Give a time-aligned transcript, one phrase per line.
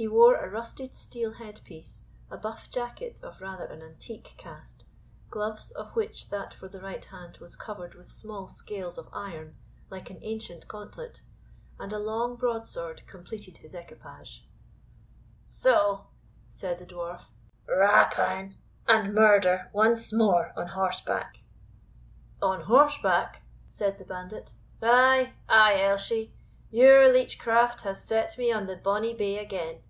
[0.00, 4.84] He wore a rusted steel head piece; a buff jacket of rather an antique cast;
[5.28, 9.56] gloves, of which that for the right hand was covered with small scales of iron,
[9.90, 11.22] like an ancient gauntlet;
[11.80, 14.46] and a long broadsword completed his equipage.
[15.46, 16.06] "So,"
[16.48, 17.22] said the Dwarf,
[17.66, 18.54] "rapine
[18.86, 21.40] and murder once more on horseback."
[22.40, 26.30] "On horseback?" said the bandit; "ay, ay, Elshie,
[26.70, 29.82] your leech craft has set me on the bonny bay again."